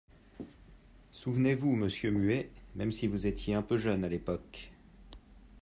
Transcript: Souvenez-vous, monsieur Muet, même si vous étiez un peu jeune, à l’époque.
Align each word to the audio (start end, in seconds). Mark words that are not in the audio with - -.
Souvenez-vous, 1.11 1.75
monsieur 1.75 2.09
Muet, 2.09 2.49
même 2.73 2.91
si 2.91 3.05
vous 3.05 3.27
étiez 3.27 3.53
un 3.53 3.61
peu 3.61 3.77
jeune, 3.77 4.03
à 4.03 4.09
l’époque. 4.09 4.71